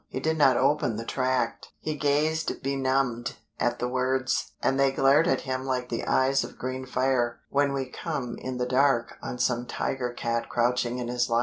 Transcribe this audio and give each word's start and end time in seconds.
He 0.09 0.19
did 0.19 0.35
not 0.35 0.57
open 0.57 0.95
the 0.95 1.05
tract; 1.05 1.67
he 1.79 1.93
gazed 1.93 2.63
benumbed 2.63 3.35
at 3.59 3.77
the 3.77 3.87
words, 3.87 4.53
and 4.59 4.79
they 4.79 4.91
glared 4.91 5.27
at 5.27 5.41
him 5.41 5.63
like 5.63 5.89
the 5.89 6.05
eyes 6.07 6.43
of 6.43 6.57
green 6.57 6.87
fire 6.87 7.39
when 7.51 7.71
we 7.71 7.85
come 7.85 8.35
in 8.39 8.57
the 8.57 8.65
dark 8.65 9.19
on 9.21 9.37
some 9.37 9.67
tiger 9.67 10.11
cat 10.11 10.49
crouching 10.49 10.97
in 10.97 11.07
his 11.07 11.29
lair. 11.29 11.39